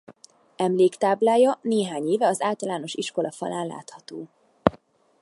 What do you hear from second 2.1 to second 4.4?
az általános iskola falán látható.